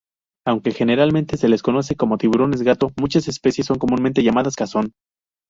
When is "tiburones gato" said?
2.17-2.91